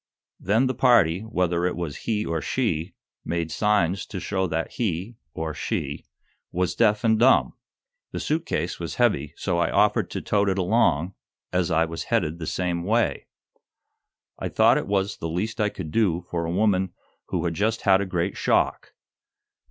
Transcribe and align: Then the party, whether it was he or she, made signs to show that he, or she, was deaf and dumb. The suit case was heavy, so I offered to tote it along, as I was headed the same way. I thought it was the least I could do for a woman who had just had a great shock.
Then 0.39 0.65
the 0.65 0.73
party, 0.73 1.19
whether 1.21 1.63
it 1.67 1.75
was 1.75 1.95
he 2.07 2.25
or 2.25 2.41
she, 2.41 2.95
made 3.23 3.51
signs 3.51 4.07
to 4.07 4.19
show 4.19 4.47
that 4.47 4.71
he, 4.71 5.17
or 5.35 5.53
she, 5.53 6.07
was 6.51 6.73
deaf 6.73 7.03
and 7.03 7.19
dumb. 7.19 7.53
The 8.11 8.19
suit 8.19 8.47
case 8.47 8.79
was 8.79 8.95
heavy, 8.95 9.35
so 9.37 9.59
I 9.59 9.69
offered 9.69 10.09
to 10.09 10.21
tote 10.23 10.49
it 10.49 10.57
along, 10.57 11.13
as 11.53 11.69
I 11.69 11.85
was 11.85 12.05
headed 12.05 12.39
the 12.39 12.47
same 12.47 12.83
way. 12.83 13.27
I 14.39 14.49
thought 14.49 14.79
it 14.79 14.87
was 14.87 15.17
the 15.17 15.29
least 15.29 15.61
I 15.61 15.69
could 15.69 15.91
do 15.91 16.25
for 16.31 16.45
a 16.45 16.51
woman 16.51 16.93
who 17.27 17.45
had 17.45 17.53
just 17.53 17.81
had 17.81 18.01
a 18.01 18.05
great 18.07 18.35
shock. 18.35 18.93